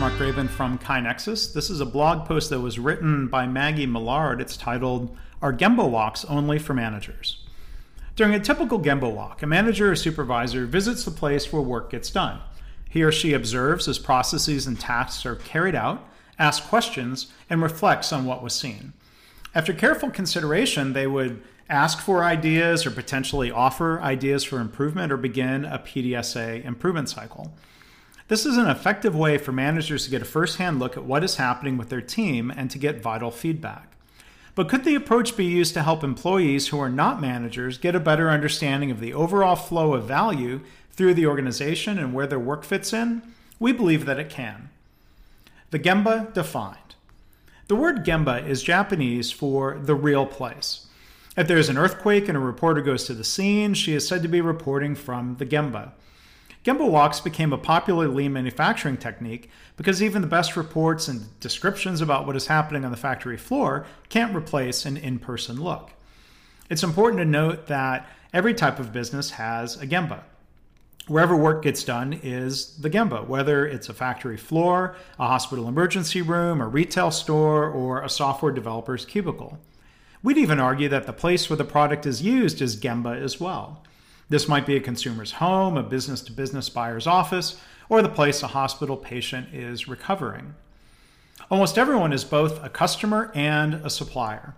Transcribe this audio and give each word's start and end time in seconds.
Mark 0.00 0.14
Graban 0.14 0.48
from 0.48 0.78
KaiNexus. 0.78 1.52
This 1.52 1.68
is 1.68 1.82
a 1.82 1.84
blog 1.84 2.26
post 2.26 2.48
that 2.48 2.60
was 2.60 2.78
written 2.78 3.28
by 3.28 3.46
Maggie 3.46 3.84
Millard. 3.84 4.40
It's 4.40 4.56
titled 4.56 5.14
Are 5.42 5.52
Gemba 5.52 5.90
Walks 5.90 6.24
Only 6.24 6.58
for 6.58 6.72
Managers? 6.72 7.44
During 8.16 8.32
a 8.32 8.40
typical 8.40 8.80
Gemba 8.80 9.12
walk, 9.12 9.42
a 9.42 9.46
manager 9.46 9.92
or 9.92 9.96
supervisor 9.96 10.64
visits 10.64 11.04
the 11.04 11.10
place 11.10 11.52
where 11.52 11.60
work 11.60 11.90
gets 11.90 12.08
done. 12.08 12.40
He 12.88 13.02
or 13.02 13.12
she 13.12 13.34
observes 13.34 13.88
as 13.88 13.98
processes 13.98 14.66
and 14.66 14.80
tasks 14.80 15.26
are 15.26 15.36
carried 15.36 15.74
out, 15.74 16.02
asks 16.38 16.66
questions, 16.66 17.30
and 17.50 17.60
reflects 17.60 18.10
on 18.10 18.24
what 18.24 18.42
was 18.42 18.54
seen. 18.54 18.94
After 19.54 19.74
careful 19.74 20.08
consideration, 20.08 20.94
they 20.94 21.08
would 21.08 21.42
ask 21.68 21.98
for 21.98 22.24
ideas 22.24 22.86
or 22.86 22.90
potentially 22.90 23.50
offer 23.50 24.00
ideas 24.00 24.44
for 24.44 24.60
improvement 24.60 25.12
or 25.12 25.18
begin 25.18 25.66
a 25.66 25.78
PDSA 25.78 26.64
improvement 26.64 27.10
cycle. 27.10 27.52
This 28.30 28.46
is 28.46 28.56
an 28.56 28.68
effective 28.68 29.16
way 29.16 29.38
for 29.38 29.50
managers 29.50 30.04
to 30.04 30.10
get 30.12 30.22
a 30.22 30.24
firsthand 30.24 30.78
look 30.78 30.96
at 30.96 31.02
what 31.02 31.24
is 31.24 31.34
happening 31.34 31.76
with 31.76 31.88
their 31.88 32.00
team 32.00 32.48
and 32.48 32.70
to 32.70 32.78
get 32.78 33.02
vital 33.02 33.32
feedback. 33.32 33.96
But 34.54 34.68
could 34.68 34.84
the 34.84 34.94
approach 34.94 35.36
be 35.36 35.46
used 35.46 35.74
to 35.74 35.82
help 35.82 36.04
employees 36.04 36.68
who 36.68 36.78
are 36.78 36.88
not 36.88 37.20
managers 37.20 37.76
get 37.76 37.96
a 37.96 37.98
better 37.98 38.30
understanding 38.30 38.92
of 38.92 39.00
the 39.00 39.12
overall 39.12 39.56
flow 39.56 39.94
of 39.94 40.04
value 40.04 40.60
through 40.92 41.14
the 41.14 41.26
organization 41.26 41.98
and 41.98 42.14
where 42.14 42.28
their 42.28 42.38
work 42.38 42.62
fits 42.62 42.92
in? 42.92 43.20
We 43.58 43.72
believe 43.72 44.06
that 44.06 44.20
it 44.20 44.30
can. 44.30 44.70
The 45.72 45.80
Gemba 45.80 46.32
defined. 46.32 46.94
The 47.66 47.74
word 47.74 48.04
Gemba 48.04 48.46
is 48.46 48.62
Japanese 48.62 49.32
for 49.32 49.76
the 49.76 49.96
real 49.96 50.24
place. 50.24 50.86
If 51.36 51.48
there 51.48 51.58
is 51.58 51.68
an 51.68 51.78
earthquake 51.78 52.28
and 52.28 52.36
a 52.36 52.40
reporter 52.40 52.80
goes 52.80 53.06
to 53.06 53.14
the 53.14 53.24
scene, 53.24 53.74
she 53.74 53.92
is 53.92 54.06
said 54.06 54.22
to 54.22 54.28
be 54.28 54.40
reporting 54.40 54.94
from 54.94 55.34
the 55.38 55.46
Gemba. 55.46 55.94
Gemba 56.62 56.86
walks 56.86 57.20
became 57.20 57.54
a 57.54 57.58
popular 57.58 58.06
lean 58.06 58.34
manufacturing 58.34 58.98
technique 58.98 59.48
because 59.78 60.02
even 60.02 60.20
the 60.20 60.28
best 60.28 60.56
reports 60.56 61.08
and 61.08 61.40
descriptions 61.40 62.02
about 62.02 62.26
what 62.26 62.36
is 62.36 62.48
happening 62.48 62.84
on 62.84 62.90
the 62.90 62.98
factory 62.98 63.38
floor 63.38 63.86
can't 64.10 64.36
replace 64.36 64.84
an 64.84 64.98
in 64.98 65.18
person 65.18 65.58
look. 65.58 65.92
It's 66.68 66.82
important 66.82 67.18
to 67.20 67.24
note 67.24 67.66
that 67.68 68.06
every 68.34 68.52
type 68.52 68.78
of 68.78 68.92
business 68.92 69.30
has 69.30 69.80
a 69.80 69.86
Gemba. 69.86 70.20
Wherever 71.08 71.34
work 71.34 71.62
gets 71.62 71.82
done 71.82 72.12
is 72.22 72.76
the 72.76 72.90
Gemba, 72.90 73.26
whether 73.26 73.66
it's 73.66 73.88
a 73.88 73.94
factory 73.94 74.36
floor, 74.36 74.94
a 75.18 75.26
hospital 75.26 75.66
emergency 75.66 76.20
room, 76.20 76.60
a 76.60 76.68
retail 76.68 77.10
store, 77.10 77.68
or 77.68 78.02
a 78.02 78.08
software 78.10 78.52
developer's 78.52 79.06
cubicle. 79.06 79.58
We'd 80.22 80.36
even 80.36 80.60
argue 80.60 80.90
that 80.90 81.06
the 81.06 81.14
place 81.14 81.48
where 81.48 81.56
the 81.56 81.64
product 81.64 82.04
is 82.04 82.20
used 82.22 82.60
is 82.60 82.76
Gemba 82.76 83.16
as 83.20 83.40
well. 83.40 83.82
This 84.30 84.46
might 84.46 84.64
be 84.64 84.76
a 84.76 84.80
consumer's 84.80 85.32
home, 85.32 85.76
a 85.76 85.82
business 85.82 86.22
to 86.22 86.32
business 86.32 86.68
buyer's 86.68 87.08
office, 87.08 87.60
or 87.88 88.00
the 88.00 88.08
place 88.08 88.44
a 88.44 88.46
hospital 88.46 88.96
patient 88.96 89.52
is 89.52 89.88
recovering. 89.88 90.54
Almost 91.50 91.76
everyone 91.76 92.12
is 92.12 92.24
both 92.24 92.62
a 92.64 92.68
customer 92.68 93.32
and 93.34 93.74
a 93.74 93.90
supplier. 93.90 94.54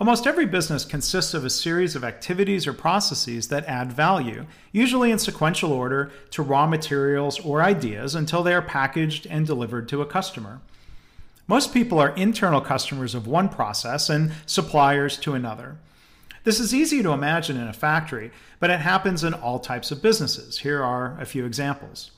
Almost 0.00 0.26
every 0.26 0.46
business 0.46 0.86
consists 0.86 1.34
of 1.34 1.44
a 1.44 1.50
series 1.50 1.94
of 1.94 2.04
activities 2.04 2.66
or 2.66 2.72
processes 2.72 3.48
that 3.48 3.66
add 3.66 3.92
value, 3.92 4.46
usually 4.72 5.10
in 5.10 5.18
sequential 5.18 5.74
order 5.74 6.10
to 6.30 6.42
raw 6.42 6.66
materials 6.66 7.38
or 7.40 7.62
ideas 7.62 8.14
until 8.14 8.42
they 8.42 8.54
are 8.54 8.62
packaged 8.62 9.26
and 9.26 9.46
delivered 9.46 9.90
to 9.90 10.00
a 10.00 10.06
customer. 10.06 10.62
Most 11.46 11.74
people 11.74 11.98
are 11.98 12.16
internal 12.16 12.62
customers 12.62 13.14
of 13.14 13.26
one 13.26 13.50
process 13.50 14.08
and 14.08 14.32
suppliers 14.46 15.18
to 15.18 15.34
another. 15.34 15.76
This 16.42 16.58
is 16.58 16.74
easy 16.74 17.02
to 17.02 17.12
imagine 17.12 17.56
in 17.56 17.68
a 17.68 17.72
factory, 17.72 18.30
but 18.58 18.70
it 18.70 18.80
happens 18.80 19.24
in 19.24 19.34
all 19.34 19.58
types 19.58 19.90
of 19.90 20.02
businesses. 20.02 20.58
Here 20.58 20.82
are 20.82 21.18
a 21.20 21.26
few 21.26 21.44
examples. 21.44 22.10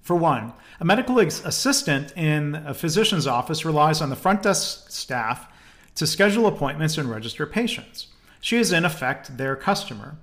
For 0.00 0.16
one, 0.16 0.52
a 0.80 0.84
medical 0.84 1.18
assistant 1.20 2.12
in 2.16 2.54
a 2.54 2.74
physician's 2.74 3.26
office 3.26 3.64
relies 3.64 4.00
on 4.00 4.10
the 4.10 4.16
front 4.16 4.42
desk 4.42 4.90
staff 4.90 5.46
to 5.94 6.06
schedule 6.06 6.46
appointments 6.46 6.98
and 6.98 7.10
register 7.10 7.46
patients. 7.46 8.08
She 8.40 8.56
is, 8.56 8.72
in 8.72 8.84
effect, 8.84 9.36
their 9.36 9.54
customer. 9.54 10.16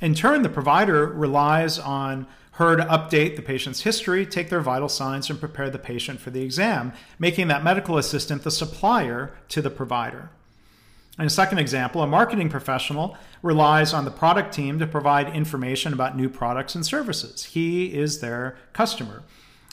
In 0.00 0.14
turn, 0.14 0.42
the 0.42 0.48
provider 0.48 1.06
relies 1.06 1.78
on 1.78 2.26
her 2.52 2.76
to 2.76 2.84
update 2.84 3.34
the 3.34 3.42
patient's 3.42 3.82
history, 3.82 4.24
take 4.24 4.48
their 4.48 4.60
vital 4.60 4.88
signs, 4.88 5.28
and 5.28 5.40
prepare 5.40 5.70
the 5.70 5.78
patient 5.78 6.20
for 6.20 6.30
the 6.30 6.42
exam, 6.42 6.92
making 7.18 7.48
that 7.48 7.64
medical 7.64 7.98
assistant 7.98 8.44
the 8.44 8.50
supplier 8.50 9.32
to 9.48 9.60
the 9.60 9.70
provider. 9.70 10.30
In 11.18 11.26
a 11.26 11.30
second 11.30 11.58
example, 11.58 12.02
a 12.02 12.06
marketing 12.08 12.48
professional 12.48 13.16
relies 13.40 13.92
on 13.94 14.04
the 14.04 14.10
product 14.10 14.52
team 14.52 14.80
to 14.80 14.86
provide 14.86 15.34
information 15.34 15.92
about 15.92 16.16
new 16.16 16.28
products 16.28 16.74
and 16.74 16.84
services. 16.84 17.44
He 17.44 17.94
is 17.94 18.18
their 18.18 18.56
customer. 18.72 19.22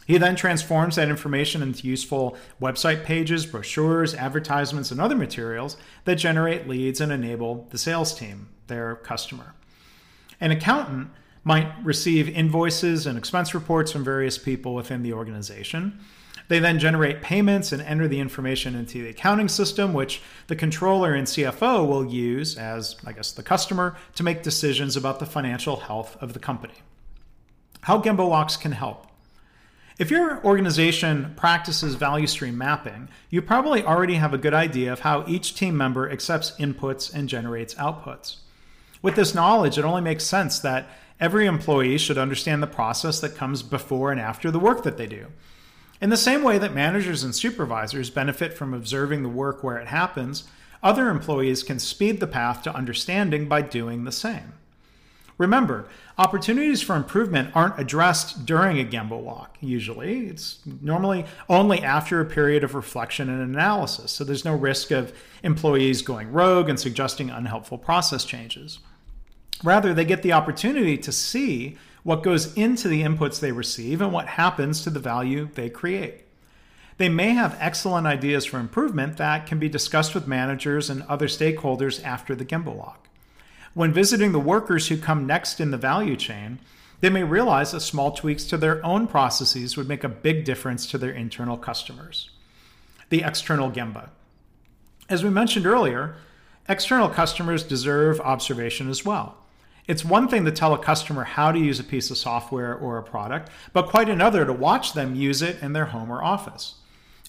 He 0.06 0.18
then 0.18 0.36
transforms 0.36 0.98
that 0.98 1.10
information 1.10 1.64
into 1.64 1.88
useful 1.88 2.38
website 2.62 3.06
pages, 3.06 3.46
brochures, 3.46 4.14
advertisements, 4.14 4.92
and 4.92 5.02
other 5.02 5.16
materials 5.16 5.78
that 6.06 6.16
generate 6.16 6.68
leads 6.68 7.02
and 7.02 7.12
enable 7.12 7.68
the 7.72 7.78
sales 7.78 8.14
team, 8.14 8.50
their 8.68 8.96
customer. 8.96 9.56
An 10.40 10.52
accountant 10.52 11.10
might 11.44 11.74
receive 11.84 12.30
invoices 12.30 13.08
and 13.08 13.18
expense 13.18 13.54
reports 13.54 13.92
from 13.92 14.04
various 14.04 14.38
people 14.38 14.76
within 14.76 15.04
the 15.04 15.14
organization. 15.14 16.00
They 16.48 16.60
then 16.60 16.80
generate 16.80 17.22
payments 17.22 17.72
and 17.72 17.82
enter 17.82 18.08
the 18.08 18.20
information 18.20 18.76
into 18.76 19.02
the 19.04 19.10
accounting 19.10 19.48
system, 19.48 19.94
which 19.94 20.22
the 20.48 20.56
controller 20.56 21.14
and 21.14 21.26
CFO 21.26 21.88
will 21.88 22.06
use 22.06 22.58
as, 22.58 22.98
I 23.06 23.14
guess, 23.14 23.32
the 23.32 23.42
customer 23.44 23.96
to 24.16 24.24
make 24.24 24.44
decisions 24.44 24.98
about 24.98 25.20
the 25.20 25.26
financial 25.26 25.78
health 25.78 26.18
of 26.22 26.34
the 26.34 26.40
company. 26.40 26.74
How 27.82 28.02
Gemba 28.02 28.28
Walks 28.28 28.58
can 28.58 28.74
help. 28.74 29.08
If 29.98 30.12
your 30.12 30.44
organization 30.44 31.34
practices 31.38 31.96
value 31.96 32.28
stream 32.28 32.58
mapping, 32.58 33.08
you 33.30 33.42
probably 33.42 33.84
already 33.84 34.16
have 34.16 34.34
a 34.34 34.38
good 34.38 34.54
idea 34.54 34.92
of 34.92 35.02
how 35.02 35.24
each 35.28 35.56
team 35.56 35.78
member 35.78 36.10
accepts 36.10 36.52
inputs 36.60 37.14
and 37.14 37.30
generates 37.30 37.76
outputs. 37.76 38.38
With 39.02 39.16
this 39.16 39.34
knowledge, 39.34 39.78
it 39.78 39.86
only 39.86 40.02
makes 40.02 40.24
sense 40.24 40.60
that 40.60 40.90
every 41.22 41.46
employee 41.46 42.00
should 42.00 42.18
understand 42.18 42.62
the 42.62 42.68
process 42.68 43.22
that 43.22 43.36
comes 43.36 43.62
before 43.62 44.12
and 44.12 44.20
after 44.20 44.52
the 44.52 44.60
work 44.60 44.84
that 44.84 44.98
they 44.98 45.08
do. 45.08 45.28
In 46.02 46.10
the 46.10 46.18
same 46.18 46.42
way 46.42 46.58
that 46.58 46.74
managers 46.74 47.24
and 47.24 47.34
supervisors 47.34 48.10
benefit 48.10 48.56
from 48.56 48.74
observing 48.74 49.22
the 49.22 49.30
work 49.30 49.64
where 49.64 49.78
it 49.78 49.88
happens, 49.88 50.46
other 50.82 51.10
employees 51.10 51.62
can 51.62 51.78
speed 51.78 52.20
the 52.20 52.26
path 52.26 52.64
to 52.64 52.76
understanding 52.76 53.48
by 53.48 53.62
doing 53.62 54.04
the 54.04 54.12
same. 54.12 54.54
Remember, 55.38 55.88
opportunities 56.18 56.82
for 56.82 56.96
improvement 56.96 57.56
aren't 57.56 57.80
addressed 57.80 58.46
during 58.46 58.80
a 58.80 58.84
Gemba 58.84 59.20
walk, 59.20 59.58
usually. 59.60 60.28
It's 60.28 60.60
normally 60.82 61.26
only 61.50 61.82
after 61.82 62.20
a 62.20 62.26
period 62.26 62.64
of 62.64 62.76
reflection 62.76 63.30
and 63.30 63.42
analysis, 63.42 64.12
so 64.12 64.24
there's 64.24 64.46
no 64.46 64.56
risk 64.56 64.92
of 64.92 65.14
employees 65.44 66.02
going 66.02 66.32
rogue 66.32 66.70
and 66.70 66.80
suggesting 66.80 67.30
unhelpful 67.30 67.78
process 67.78 68.26
changes. 68.26 68.80
Rather, 69.64 69.94
they 69.94 70.06
get 70.06 70.24
the 70.24 70.34
opportunity 70.34 70.98
to 70.98 71.12
see 71.12 71.78
what 72.04 72.24
goes 72.24 72.54
into 72.56 72.88
the 72.88 73.04
inputs 73.04 73.40
they 73.40 73.52
receive, 73.52 74.02
and 74.02 74.12
what 74.12 74.28
happens 74.28 74.82
to 74.82 74.90
the 74.90 75.00
value 75.00 75.50
they 75.54 75.70
create. 75.70 76.24
They 76.98 77.10
may 77.10 77.30
have 77.30 77.58
excellent 77.60 78.08
ideas 78.08 78.46
for 78.46 78.60
improvement 78.60 79.18
that 79.18 79.46
can 79.46 79.60
be 79.60 79.70
discussed 79.70 80.14
with 80.16 80.28
managers 80.28 80.90
and 80.90 81.04
other 81.04 81.28
stakeholders 81.28 82.04
after 82.04 82.36
the 82.36 82.46
Gemba 82.46 82.74
walk. 82.74 83.08
When 83.74 83.94
visiting 83.94 84.32
the 84.32 84.40
workers 84.40 84.88
who 84.88 84.98
come 84.98 85.26
next 85.26 85.60
in 85.60 85.72
the 85.72 85.78
value 85.78 86.16
chain, 86.16 86.60
they 87.00 87.10
may 87.10 87.24
realize 87.24 87.72
that 87.72 87.80
small 87.82 88.12
tweaks 88.12 88.44
to 88.46 88.58
their 88.58 88.86
own 88.86 89.08
processes 89.08 89.78
would 89.78 89.88
make 89.88 90.04
a 90.04 90.10
big 90.10 90.44
difference 90.44 90.86
to 90.88 90.98
their 90.98 91.12
internal 91.12 91.58
customers. 91.58 92.30
The 93.10 93.24
external 93.24 93.72
Gemba. 93.72 94.10
As 95.10 95.24
we 95.24 95.30
mentioned 95.30 95.66
earlier, 95.66 96.16
external 96.70 97.10
customers 97.10 97.64
deserve 97.64 98.22
observation 98.22 98.90
as 98.90 99.04
well. 99.04 99.38
It's 99.92 100.06
one 100.06 100.30
thing 100.30 100.46
to 100.46 100.54
tell 100.54 100.74
a 100.74 100.80
customer 100.82 101.26
how 101.26 101.52
to 101.52 101.60
use 101.60 101.78
a 101.78 101.84
piece 101.84 102.10
of 102.12 102.18
software 102.18 102.74
or 102.74 102.98
a 102.98 103.04
product, 103.04 103.50
but 103.74 103.90
quite 103.90 104.08
another 104.08 104.46
to 104.46 104.54
watch 104.54 104.94
them 104.94 105.16
use 105.16 105.42
it 105.42 105.62
in 105.62 105.74
their 105.74 105.88
home 105.88 106.10
or 106.10 106.24
office. 106.24 106.76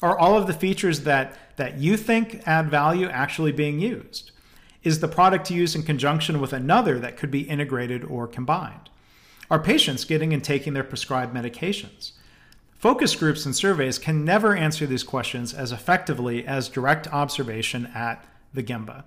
Are 0.00 0.16
all 0.16 0.38
of 0.38 0.46
the 0.46 0.52
features 0.52 1.00
that, 1.00 1.56
that 1.56 1.78
you 1.78 1.96
think 1.96 2.46
add 2.46 2.70
value 2.70 3.08
actually 3.08 3.50
being 3.50 3.80
used? 3.80 4.30
Is 4.84 5.00
the 5.00 5.08
product 5.08 5.50
used 5.50 5.74
in 5.74 5.82
conjunction 5.82 6.40
with 6.40 6.52
another 6.52 7.00
that 7.00 7.16
could 7.16 7.32
be 7.32 7.40
integrated 7.40 8.04
or 8.04 8.28
combined? 8.28 8.90
Are 9.50 9.58
patients 9.58 10.04
getting 10.04 10.32
and 10.32 10.44
taking 10.44 10.72
their 10.72 10.84
prescribed 10.84 11.34
medications? 11.34 12.12
Focus 12.78 13.16
groups 13.16 13.44
and 13.44 13.56
surveys 13.56 13.98
can 13.98 14.24
never 14.24 14.54
answer 14.54 14.86
these 14.86 15.02
questions 15.02 15.52
as 15.52 15.72
effectively 15.72 16.46
as 16.46 16.68
direct 16.68 17.08
observation 17.08 17.86
at 17.92 18.24
the 18.54 18.62
Gemba. 18.62 19.02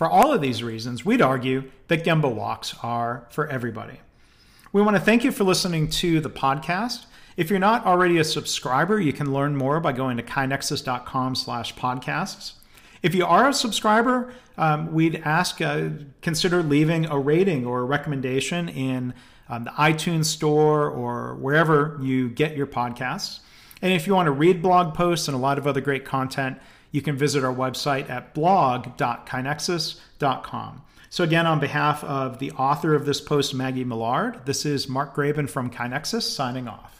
For 0.00 0.08
all 0.08 0.32
of 0.32 0.40
these 0.40 0.62
reasons, 0.62 1.04
we'd 1.04 1.20
argue 1.20 1.64
that 1.88 2.04
Gemba 2.04 2.34
walks 2.34 2.74
are 2.82 3.26
for 3.28 3.46
everybody. 3.48 4.00
We 4.72 4.80
want 4.80 4.96
to 4.96 5.02
thank 5.02 5.24
you 5.24 5.30
for 5.30 5.44
listening 5.44 5.90
to 5.90 6.20
the 6.20 6.30
podcast. 6.30 7.04
If 7.36 7.50
you're 7.50 7.58
not 7.58 7.84
already 7.84 8.16
a 8.16 8.24
subscriber, 8.24 8.98
you 8.98 9.12
can 9.12 9.34
learn 9.34 9.56
more 9.56 9.78
by 9.78 9.92
going 9.92 10.16
to 10.16 10.22
kainexus.com 10.22 11.34
slash 11.34 11.74
podcasts. 11.74 12.52
If 13.02 13.14
you 13.14 13.26
are 13.26 13.50
a 13.50 13.52
subscriber, 13.52 14.32
um, 14.56 14.90
we'd 14.94 15.16
ask 15.16 15.60
uh, 15.60 15.90
consider 16.22 16.62
leaving 16.62 17.04
a 17.04 17.18
rating 17.18 17.66
or 17.66 17.80
a 17.80 17.84
recommendation 17.84 18.70
in 18.70 19.12
um, 19.50 19.64
the 19.64 19.70
iTunes 19.72 20.24
store 20.24 20.88
or 20.88 21.34
wherever 21.34 21.98
you 22.00 22.30
get 22.30 22.56
your 22.56 22.66
podcasts. 22.66 23.40
And 23.82 23.92
if 23.92 24.06
you 24.06 24.14
want 24.14 24.28
to 24.28 24.32
read 24.32 24.62
blog 24.62 24.94
posts 24.94 25.28
and 25.28 25.34
a 25.34 25.38
lot 25.38 25.58
of 25.58 25.66
other 25.66 25.82
great 25.82 26.06
content, 26.06 26.58
you 26.90 27.02
can 27.02 27.16
visit 27.16 27.44
our 27.44 27.54
website 27.54 28.10
at 28.10 28.34
blog.kainexus.com. 28.34 30.82
So, 31.12 31.24
again, 31.24 31.46
on 31.46 31.58
behalf 31.58 32.04
of 32.04 32.38
the 32.38 32.52
author 32.52 32.94
of 32.94 33.04
this 33.04 33.20
post, 33.20 33.52
Maggie 33.52 33.82
Millard, 33.84 34.46
this 34.46 34.64
is 34.64 34.88
Mark 34.88 35.12
Graban 35.14 35.50
from 35.50 35.68
KaiNexus 35.68 36.22
signing 36.22 36.68
off. 36.68 36.99